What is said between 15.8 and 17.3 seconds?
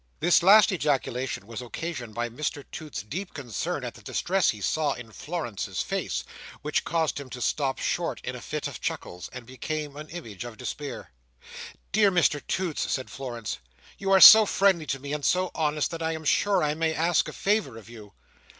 that I am sure I may ask